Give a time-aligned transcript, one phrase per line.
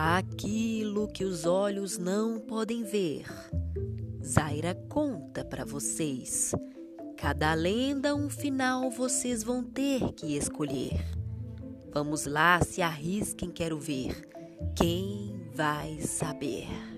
[0.00, 3.24] Aquilo que os olhos não podem ver.
[4.24, 6.54] Zaira conta para vocês.
[7.16, 11.04] Cada lenda, um final vocês vão ter que escolher.
[11.92, 14.28] Vamos lá, se arrisquem, quero ver.
[14.76, 16.97] Quem vai saber?